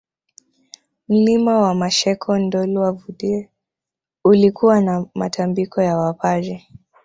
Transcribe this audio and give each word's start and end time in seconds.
Mlima 1.09 1.59
wa 1.61 1.73
Masheko 1.73 2.37
Ndolwa 2.39 2.91
Vudee 2.91 3.49
uliokuwa 4.23 4.81
na 4.81 5.05
Matambiko 5.15 5.81
ya 5.81 5.97
Wapare 5.97 6.67